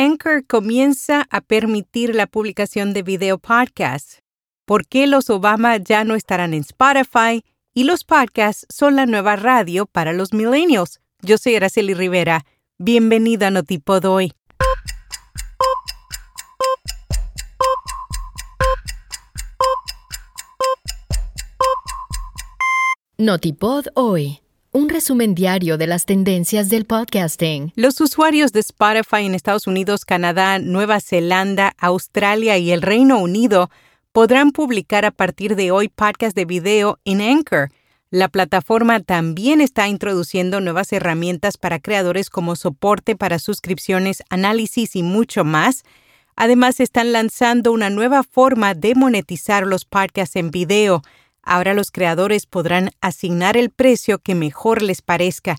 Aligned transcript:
Anchor 0.00 0.46
comienza 0.46 1.26
a 1.28 1.40
permitir 1.40 2.14
la 2.14 2.28
publicación 2.28 2.92
de 2.92 3.02
video 3.02 3.36
podcasts. 3.36 4.22
¿Por 4.64 4.86
qué 4.86 5.08
los 5.08 5.28
Obama 5.28 5.76
ya 5.76 6.04
no 6.04 6.14
estarán 6.14 6.54
en 6.54 6.60
Spotify? 6.60 7.44
Y 7.74 7.82
los 7.82 8.04
podcasts 8.04 8.64
son 8.68 8.94
la 8.94 9.06
nueva 9.06 9.34
radio 9.34 9.86
para 9.86 10.12
los 10.12 10.32
millennials. 10.32 11.00
Yo 11.20 11.36
soy 11.36 11.56
Araceli 11.56 11.94
Rivera. 11.94 12.46
Bienvenida 12.78 13.48
a 13.48 13.50
Notipod 13.50 14.04
hoy. 14.04 14.32
Notipod 23.16 23.86
hoy. 23.94 24.38
Un 24.78 24.88
resumen 24.88 25.34
diario 25.34 25.76
de 25.76 25.88
las 25.88 26.06
tendencias 26.06 26.68
del 26.68 26.84
podcasting. 26.84 27.72
Los 27.74 28.00
usuarios 28.00 28.52
de 28.52 28.60
Spotify 28.60 29.26
en 29.26 29.34
Estados 29.34 29.66
Unidos, 29.66 30.04
Canadá, 30.04 30.60
Nueva 30.60 31.00
Zelanda, 31.00 31.74
Australia 31.78 32.58
y 32.58 32.70
el 32.70 32.82
Reino 32.82 33.18
Unido 33.18 33.70
podrán 34.12 34.52
publicar 34.52 35.04
a 35.04 35.10
partir 35.10 35.56
de 35.56 35.72
hoy 35.72 35.88
podcasts 35.88 36.36
de 36.36 36.44
video 36.44 37.00
en 37.04 37.20
Anchor. 37.20 37.70
La 38.10 38.28
plataforma 38.28 39.00
también 39.00 39.60
está 39.60 39.88
introduciendo 39.88 40.60
nuevas 40.60 40.92
herramientas 40.92 41.56
para 41.56 41.80
creadores 41.80 42.30
como 42.30 42.54
soporte 42.54 43.16
para 43.16 43.40
suscripciones, 43.40 44.22
análisis 44.30 44.94
y 44.94 45.02
mucho 45.02 45.42
más. 45.42 45.82
Además, 46.36 46.78
están 46.78 47.10
lanzando 47.10 47.72
una 47.72 47.90
nueva 47.90 48.22
forma 48.22 48.74
de 48.74 48.94
monetizar 48.94 49.66
los 49.66 49.84
podcasts 49.84 50.36
en 50.36 50.52
video. 50.52 51.02
Ahora 51.42 51.74
los 51.74 51.90
creadores 51.90 52.46
podrán 52.46 52.90
asignar 53.00 53.56
el 53.56 53.70
precio 53.70 54.18
que 54.18 54.34
mejor 54.34 54.82
les 54.82 55.02
parezca. 55.02 55.56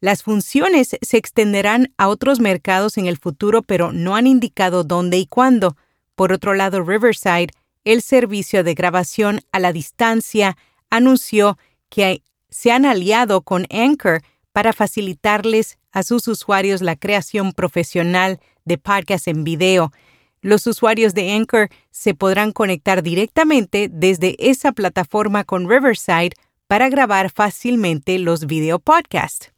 Las 0.00 0.22
funciones 0.22 0.96
se 1.00 1.16
extenderán 1.16 1.92
a 1.96 2.08
otros 2.08 2.38
mercados 2.38 2.98
en 2.98 3.06
el 3.06 3.18
futuro, 3.18 3.62
pero 3.62 3.92
no 3.92 4.14
han 4.14 4.26
indicado 4.26 4.84
dónde 4.84 5.18
y 5.18 5.26
cuándo. 5.26 5.76
Por 6.14 6.32
otro 6.32 6.54
lado, 6.54 6.82
Riverside, 6.82 7.48
el 7.84 8.02
servicio 8.02 8.62
de 8.62 8.74
grabación 8.74 9.40
a 9.50 9.58
la 9.58 9.72
distancia, 9.72 10.56
anunció 10.90 11.58
que 11.88 12.22
se 12.50 12.70
han 12.70 12.84
aliado 12.84 13.42
con 13.42 13.66
Anchor 13.70 14.22
para 14.52 14.72
facilitarles 14.72 15.78
a 15.92 16.02
sus 16.02 16.28
usuarios 16.28 16.80
la 16.80 16.96
creación 16.96 17.52
profesional 17.52 18.40
de 18.64 18.78
podcasts 18.78 19.28
en 19.28 19.44
video. 19.44 19.92
Los 20.40 20.66
usuarios 20.66 21.14
de 21.14 21.32
Anchor 21.32 21.68
se 21.90 22.14
podrán 22.14 22.52
conectar 22.52 23.02
directamente 23.02 23.88
desde 23.90 24.36
esa 24.38 24.72
plataforma 24.72 25.44
con 25.44 25.68
Riverside 25.68 26.32
para 26.68 26.88
grabar 26.88 27.30
fácilmente 27.30 28.18
los 28.18 28.46
video 28.46 28.78
podcasts. 28.78 29.52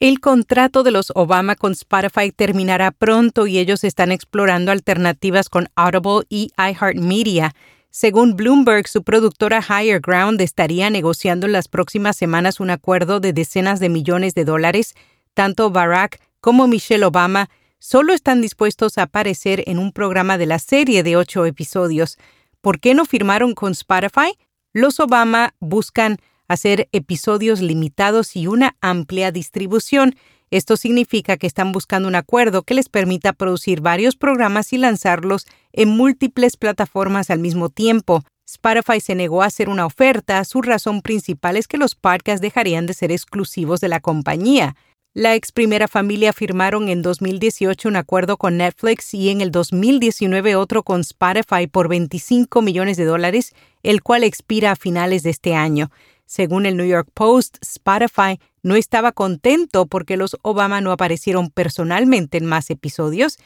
El 0.00 0.18
contrato 0.18 0.82
de 0.82 0.92
los 0.92 1.12
Obama 1.14 1.56
con 1.56 1.72
Spotify 1.72 2.32
terminará 2.32 2.90
pronto 2.90 3.46
y 3.46 3.58
ellos 3.58 3.84
están 3.84 4.12
explorando 4.12 4.72
alternativas 4.72 5.50
con 5.50 5.68
Audible 5.76 6.24
y 6.30 6.50
iHeartMedia. 6.56 7.54
Según 7.90 8.34
Bloomberg, 8.34 8.88
su 8.88 9.02
productora 9.02 9.60
Higher 9.60 10.00
Ground 10.00 10.40
estaría 10.40 10.88
negociando 10.88 11.46
en 11.46 11.52
las 11.52 11.68
próximas 11.68 12.16
semanas 12.16 12.60
un 12.60 12.70
acuerdo 12.70 13.20
de 13.20 13.34
decenas 13.34 13.78
de 13.78 13.90
millones 13.90 14.34
de 14.34 14.46
dólares. 14.46 14.94
Tanto 15.34 15.70
Barack 15.70 16.18
como 16.40 16.66
Michelle 16.66 17.04
Obama 17.04 17.50
solo 17.80 18.12
están 18.12 18.40
dispuestos 18.40 18.96
a 18.96 19.02
aparecer 19.02 19.64
en 19.66 19.80
un 19.80 19.90
programa 19.90 20.38
de 20.38 20.46
la 20.46 20.60
serie 20.60 21.02
de 21.02 21.16
ocho 21.16 21.44
episodios. 21.46 22.18
¿Por 22.60 22.78
qué 22.78 22.94
no 22.94 23.04
firmaron 23.04 23.54
con 23.54 23.72
Spotify? 23.72 24.38
Los 24.72 25.00
Obama 25.00 25.54
buscan 25.58 26.18
hacer 26.46 26.88
episodios 26.92 27.60
limitados 27.60 28.36
y 28.36 28.46
una 28.46 28.76
amplia 28.80 29.32
distribución. 29.32 30.14
Esto 30.50 30.76
significa 30.76 31.36
que 31.36 31.46
están 31.46 31.72
buscando 31.72 32.08
un 32.08 32.16
acuerdo 32.16 32.62
que 32.62 32.74
les 32.74 32.88
permita 32.88 33.32
producir 33.32 33.80
varios 33.80 34.16
programas 34.16 34.72
y 34.72 34.78
lanzarlos 34.78 35.46
en 35.72 35.88
múltiples 35.88 36.56
plataformas 36.56 37.30
al 37.30 37.38
mismo 37.38 37.70
tiempo. 37.70 38.22
Spotify 38.46 39.00
se 39.00 39.14
negó 39.14 39.42
a 39.42 39.46
hacer 39.46 39.68
una 39.68 39.86
oferta. 39.86 40.44
Su 40.44 40.60
razón 40.60 41.02
principal 41.02 41.56
es 41.56 41.68
que 41.68 41.78
los 41.78 41.94
podcasts 41.94 42.40
dejarían 42.40 42.86
de 42.86 42.94
ser 42.94 43.12
exclusivos 43.12 43.80
de 43.80 43.88
la 43.88 44.00
compañía. 44.00 44.74
La 45.12 45.34
ex 45.34 45.50
primera 45.50 45.88
familia 45.88 46.32
firmaron 46.32 46.88
en 46.88 47.02
2018 47.02 47.88
un 47.88 47.96
acuerdo 47.96 48.36
con 48.36 48.58
Netflix 48.58 49.12
y 49.12 49.30
en 49.30 49.40
el 49.40 49.50
2019 49.50 50.54
otro 50.54 50.84
con 50.84 51.00
Spotify 51.00 51.66
por 51.66 51.88
25 51.88 52.62
millones 52.62 52.96
de 52.96 53.06
dólares, 53.06 53.52
el 53.82 54.04
cual 54.04 54.22
expira 54.22 54.70
a 54.70 54.76
finales 54.76 55.24
de 55.24 55.30
este 55.30 55.56
año. 55.56 55.90
Según 56.26 56.64
el 56.64 56.76
New 56.76 56.86
York 56.86 57.08
Post, 57.12 57.56
Spotify 57.60 58.38
no 58.62 58.76
estaba 58.76 59.10
contento 59.10 59.86
porque 59.86 60.16
los 60.16 60.36
Obama 60.42 60.80
no 60.80 60.92
aparecieron 60.92 61.50
personalmente 61.50 62.38
en 62.38 62.46
más 62.46 62.70
episodios. 62.70 63.36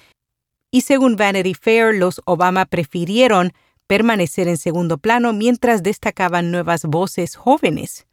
Y 0.71 0.83
según 0.83 1.17
Vanity 1.17 1.55
Fair, 1.55 1.95
los 1.95 2.21
Obama 2.27 2.67
prefirieron 2.67 3.55
permanecer 3.87 4.49
en 4.49 4.59
segundo 4.59 4.99
plano 4.99 5.33
mientras 5.33 5.83
destacaban 5.83 6.51
nuevas 6.51 6.85
voces 6.85 7.37
jóvenes. 7.37 8.07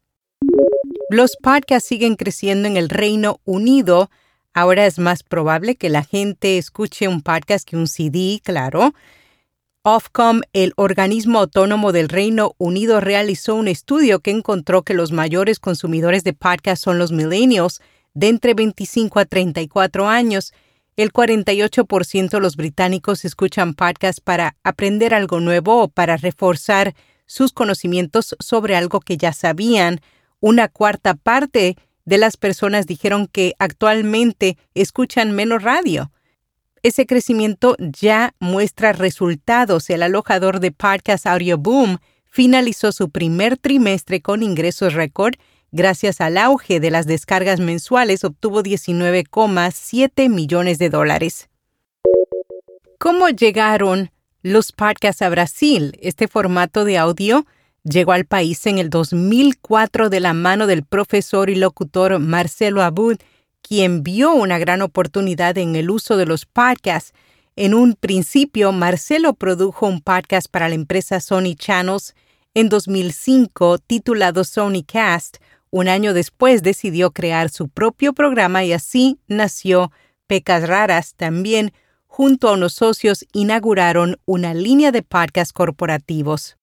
Los 1.11 1.35
podcasts 1.35 1.89
siguen 1.89 2.15
creciendo 2.15 2.69
en 2.69 2.77
el 2.77 2.87
Reino 2.87 3.41
Unido. 3.43 4.09
Ahora 4.53 4.85
es 4.85 4.97
más 4.97 5.23
probable 5.23 5.75
que 5.75 5.89
la 5.89 6.05
gente 6.05 6.57
escuche 6.57 7.09
un 7.09 7.21
podcast 7.21 7.67
que 7.67 7.75
un 7.75 7.87
CD, 7.87 8.39
claro. 8.41 8.93
Ofcom, 9.83 10.39
el 10.53 10.71
organismo 10.77 11.39
autónomo 11.39 11.91
del 11.91 12.07
Reino 12.07 12.53
Unido, 12.57 13.01
realizó 13.01 13.55
un 13.55 13.67
estudio 13.67 14.21
que 14.21 14.31
encontró 14.31 14.83
que 14.83 14.93
los 14.93 15.11
mayores 15.11 15.59
consumidores 15.59 16.23
de 16.23 16.31
podcasts 16.31 16.85
son 16.85 16.97
los 16.97 17.11
millennials 17.11 17.81
de 18.13 18.29
entre 18.29 18.53
25 18.53 19.19
a 19.19 19.25
34 19.25 20.07
años. 20.07 20.53
El 20.95 21.11
48% 21.11 22.29
de 22.29 22.39
los 22.39 22.55
británicos 22.55 23.25
escuchan 23.25 23.73
podcasts 23.73 24.21
para 24.21 24.55
aprender 24.63 25.13
algo 25.13 25.41
nuevo 25.41 25.83
o 25.83 25.87
para 25.89 26.15
reforzar 26.15 26.95
sus 27.25 27.51
conocimientos 27.51 28.37
sobre 28.39 28.77
algo 28.77 29.01
que 29.01 29.17
ya 29.17 29.33
sabían. 29.33 29.99
Una 30.41 30.67
cuarta 30.67 31.13
parte 31.13 31.77
de 32.03 32.17
las 32.17 32.35
personas 32.35 32.87
dijeron 32.87 33.27
que 33.27 33.53
actualmente 33.59 34.57
escuchan 34.73 35.31
menos 35.33 35.61
radio. 35.61 36.11
Ese 36.81 37.05
crecimiento 37.05 37.75
ya 37.77 38.33
muestra 38.39 38.91
resultados. 38.91 39.89
El 39.91 40.01
alojador 40.01 40.59
de 40.59 40.71
podcast 40.71 41.27
Audio 41.27 41.59
Boom 41.59 41.99
finalizó 42.27 42.91
su 42.91 43.11
primer 43.11 43.55
trimestre 43.57 44.21
con 44.21 44.41
ingresos 44.41 44.95
récord. 44.95 45.35
Gracias 45.71 46.19
al 46.21 46.39
auge 46.39 46.79
de 46.79 46.89
las 46.89 47.05
descargas 47.05 47.59
mensuales, 47.59 48.23
obtuvo 48.23 48.63
19,7 48.63 50.27
millones 50.27 50.79
de 50.79 50.89
dólares. 50.89 51.49
¿Cómo 52.97 53.29
llegaron 53.29 54.11
los 54.41 54.71
podcasts 54.71 55.21
a 55.21 55.29
Brasil? 55.29 55.97
Este 56.01 56.27
formato 56.27 56.83
de 56.83 56.97
audio 56.97 57.45
Llegó 57.83 58.11
al 58.11 58.25
país 58.25 58.67
en 58.67 58.77
el 58.77 58.91
2004 58.91 60.09
de 60.09 60.19
la 60.19 60.33
mano 60.33 60.67
del 60.67 60.83
profesor 60.83 61.49
y 61.49 61.55
locutor 61.55 62.19
Marcelo 62.19 62.83
Abud, 62.83 63.17
quien 63.63 64.03
vio 64.03 64.33
una 64.33 64.59
gran 64.59 64.83
oportunidad 64.83 65.57
en 65.57 65.75
el 65.75 65.89
uso 65.89 66.15
de 66.15 66.27
los 66.27 66.45
podcasts. 66.45 67.13
En 67.55 67.73
un 67.73 67.95
principio, 67.95 68.71
Marcelo 68.71 69.33
produjo 69.33 69.87
un 69.87 70.01
podcast 70.01 70.47
para 70.47 70.69
la 70.69 70.75
empresa 70.75 71.19
Sony 71.19 71.55
Channels. 71.55 72.13
En 72.53 72.69
2005, 72.69 73.79
titulado 73.79 74.43
Sony 74.43 74.83
Cast, 74.85 75.37
un 75.71 75.87
año 75.87 76.13
después 76.13 76.61
decidió 76.61 77.09
crear 77.09 77.49
su 77.49 77.67
propio 77.67 78.13
programa 78.13 78.63
y 78.63 78.73
así 78.73 79.17
nació 79.27 79.91
Pecas 80.27 80.67
Raras. 80.67 81.15
También, 81.15 81.73
junto 82.05 82.49
a 82.49 82.53
unos 82.53 82.73
socios, 82.73 83.25
inauguraron 83.33 84.19
una 84.25 84.53
línea 84.53 84.91
de 84.91 85.01
podcasts 85.01 85.51
corporativos. 85.51 86.57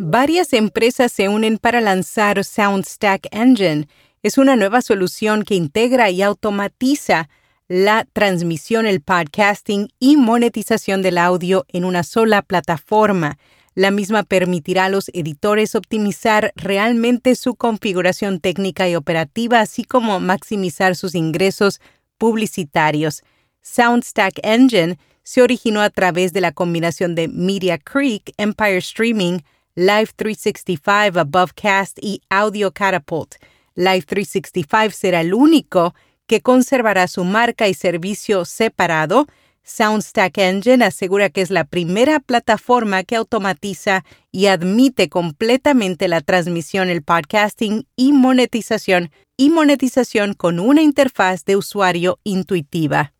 Varias 0.00 0.52
empresas 0.52 1.10
se 1.10 1.28
unen 1.28 1.58
para 1.58 1.80
lanzar 1.80 2.44
SoundStack 2.44 3.26
Engine. 3.32 3.88
Es 4.22 4.38
una 4.38 4.54
nueva 4.54 4.80
solución 4.80 5.42
que 5.42 5.56
integra 5.56 6.08
y 6.08 6.22
automatiza 6.22 7.28
la 7.66 8.06
transmisión, 8.12 8.86
el 8.86 9.00
podcasting 9.00 9.88
y 9.98 10.16
monetización 10.16 11.02
del 11.02 11.18
audio 11.18 11.66
en 11.66 11.84
una 11.84 12.04
sola 12.04 12.42
plataforma. 12.42 13.38
La 13.74 13.90
misma 13.90 14.22
permitirá 14.22 14.84
a 14.84 14.88
los 14.88 15.10
editores 15.14 15.74
optimizar 15.74 16.52
realmente 16.54 17.34
su 17.34 17.56
configuración 17.56 18.38
técnica 18.38 18.88
y 18.88 18.94
operativa, 18.94 19.58
así 19.58 19.82
como 19.82 20.20
maximizar 20.20 20.94
sus 20.94 21.16
ingresos 21.16 21.80
publicitarios. 22.18 23.24
Soundstack 23.62 24.38
Engine 24.44 24.96
se 25.24 25.42
originó 25.42 25.80
a 25.80 25.90
través 25.90 26.32
de 26.32 26.40
la 26.40 26.52
combinación 26.52 27.16
de 27.16 27.26
Media 27.26 27.78
Creek, 27.78 28.32
Empire 28.36 28.78
Streaming, 28.78 29.40
Live 29.78 30.08
365, 30.16 31.20
Abovecast 31.20 31.98
y 32.02 32.20
Audio 32.28 32.72
Catapult. 32.72 33.36
Live 33.76 34.06
365 34.08 34.90
será 34.90 35.20
el 35.20 35.32
único 35.32 35.94
que 36.26 36.40
conservará 36.40 37.06
su 37.06 37.22
marca 37.22 37.68
y 37.68 37.74
servicio 37.74 38.44
separado. 38.44 39.28
Soundstack 39.62 40.36
Engine 40.38 40.84
asegura 40.84 41.30
que 41.30 41.42
es 41.42 41.50
la 41.50 41.62
primera 41.62 42.18
plataforma 42.18 43.04
que 43.04 43.14
automatiza 43.14 44.04
y 44.32 44.46
admite 44.46 45.08
completamente 45.08 46.08
la 46.08 46.22
transmisión, 46.22 46.88
el 46.88 47.04
podcasting 47.04 47.86
y 47.94 48.10
monetización, 48.10 49.12
y 49.36 49.50
monetización 49.50 50.34
con 50.34 50.58
una 50.58 50.82
interfaz 50.82 51.44
de 51.44 51.54
usuario 51.54 52.18
intuitiva. 52.24 53.12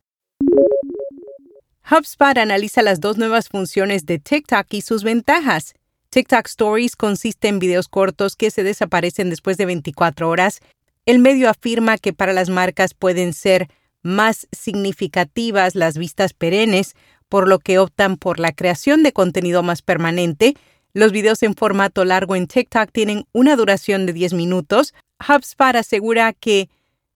HubSpot 1.89 2.37
analiza 2.37 2.81
las 2.81 2.99
dos 2.99 3.17
nuevas 3.17 3.47
funciones 3.47 4.05
de 4.05 4.19
TikTok 4.19 4.67
y 4.71 4.81
sus 4.81 5.05
ventajas. 5.05 5.73
TikTok 6.09 6.47
Stories 6.47 6.95
consiste 6.95 7.47
en 7.47 7.59
videos 7.59 7.87
cortos 7.87 8.35
que 8.35 8.49
se 8.49 8.63
desaparecen 8.63 9.29
después 9.29 9.57
de 9.57 9.67
24 9.67 10.27
horas. 10.27 10.59
El 11.05 11.19
medio 11.19 11.49
afirma 11.49 11.97
que 11.97 12.13
para 12.13 12.33
las 12.33 12.49
marcas 12.49 12.95
pueden 12.95 13.33
ser 13.33 13.67
más 14.01 14.47
significativas 14.51 15.75
las 15.75 15.97
vistas 15.97 16.33
perennes, 16.33 16.95
por 17.27 17.47
lo 17.47 17.59
que 17.59 17.77
optan 17.77 18.17
por 18.17 18.39
la 18.39 18.51
creación 18.53 19.03
de 19.03 19.13
contenido 19.13 19.61
más 19.61 19.83
permanente. 19.83 20.55
Los 20.93 21.11
videos 21.11 21.43
en 21.43 21.53
formato 21.53 22.03
largo 22.05 22.35
en 22.35 22.47
TikTok 22.47 22.91
tienen 22.91 23.25
una 23.31 23.55
duración 23.55 24.07
de 24.07 24.13
10 24.13 24.33
minutos. 24.33 24.95
HubSpot 25.19 25.75
asegura 25.75 26.33
que 26.33 26.69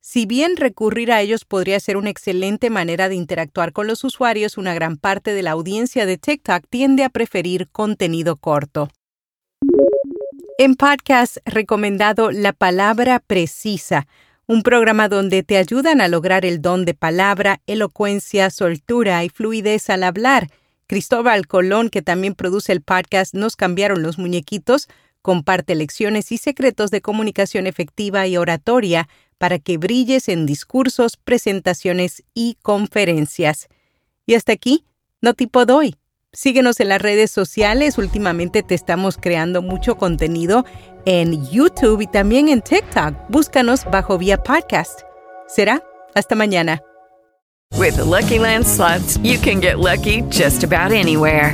si 0.06 0.26
bien 0.26 0.58
recurrir 0.58 1.14
a 1.14 1.22
ellos 1.22 1.46
podría 1.46 1.80
ser 1.80 1.96
una 1.96 2.10
excelente 2.10 2.70
manera 2.70 3.08
de 3.08 3.16
interactuar 3.16 3.72
con 3.72 3.88
los 3.88 4.04
usuarios, 4.04 4.58
una 4.58 4.74
gran 4.74 4.98
parte 4.98 5.34
de 5.34 5.42
la 5.44 5.52
audiencia 5.52 6.06
de 6.06 6.18
TikTok 6.18 6.66
tiende 6.70 7.06
a 7.06 7.10
preferir 7.10 7.70
contenido 7.72 8.36
corto. 8.36 8.90
En 10.58 10.76
podcast 10.76 11.38
recomendado 11.46 12.32
La 12.32 12.52
Palabra 12.52 13.20
Precisa, 13.20 14.06
un 14.46 14.62
programa 14.62 15.08
donde 15.08 15.42
te 15.42 15.56
ayudan 15.56 16.02
a 16.02 16.10
lograr 16.10 16.46
el 16.46 16.62
don 16.62 16.84
de 16.84 16.96
palabra, 16.96 17.62
elocuencia, 17.66 18.50
soltura 18.50 19.24
y 19.24 19.30
fluidez 19.30 19.90
al 19.90 20.04
hablar. 20.04 20.50
Cristóbal 20.86 21.48
Colón, 21.48 21.90
que 21.90 22.02
también 22.02 22.36
produce 22.36 22.74
el 22.74 22.82
podcast 22.82 23.34
Nos 23.34 23.56
cambiaron 23.56 24.04
los 24.04 24.18
muñequitos, 24.18 24.90
comparte 25.22 25.76
lecciones 25.76 26.34
y 26.34 26.38
secretos 26.38 26.92
de 26.92 27.00
comunicación 27.00 27.68
efectiva 27.68 28.28
y 28.28 28.36
oratoria 28.36 29.08
para 29.44 29.60
que 29.60 29.78
brilles 29.78 30.30
en 30.30 30.46
discursos, 30.46 31.18
presentaciones 31.18 32.24
y 32.34 32.56
conferencias. 32.62 33.68
Y 34.26 34.36
hasta 34.36 34.54
aquí, 34.54 34.86
no 35.20 35.34
tipo 35.34 35.66
doy. 35.66 35.98
Síguenos 36.32 36.80
en 36.80 36.88
las 36.88 37.02
redes 37.02 37.30
sociales. 37.30 37.98
Últimamente 37.98 38.64
te 38.64 38.74
estamos 38.74 39.18
creando 39.18 39.62
mucho 39.62 39.98
contenido 39.98 40.64
en 41.04 41.46
YouTube 41.50 42.00
y 42.00 42.08
también 42.08 42.48
en 42.48 42.62
TikTok. 42.62 43.16
Búscanos 43.28 43.84
bajo 43.84 44.18
Vía 44.18 44.38
Podcast. 44.38 45.02
Será 45.50 45.84
hasta 46.16 46.36
mañana. 46.36 46.82
Lucky 47.78 48.40
you 49.24 49.38
can 49.42 49.60
get 49.60 49.78
lucky 49.78 50.22
just 50.32 50.64
about 50.64 50.94
anywhere. 50.94 51.54